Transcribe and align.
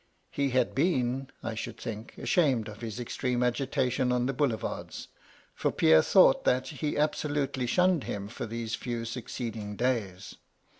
* 0.19 0.33
^^He 0.35 0.49
had 0.49 0.73
been, 0.73 1.27
I 1.43 1.53
should 1.53 1.77
think, 1.77 2.17
ashamed 2.17 2.67
of 2.67 2.81
his 2.81 2.99
extreme 2.99 3.43
agitation 3.43 4.11
on 4.11 4.25
the 4.25 4.33
Boulevards, 4.33 5.09
for 5.53 5.71
Pierre 5.71 6.01
thought 6.01 6.43
that 6.43 6.69
he 6.69 6.97
absolutely 6.97 7.67
shunned 7.67 8.05
him 8.05 8.27
for 8.27 8.47
these 8.47 8.73
few 8.73 9.05
succeeding 9.05 9.75
days. 9.75 10.37